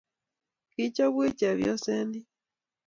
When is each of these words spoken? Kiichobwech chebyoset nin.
Kiichobwech 0.71 1.33
chebyoset 1.39 1.85
nin. 2.09 2.23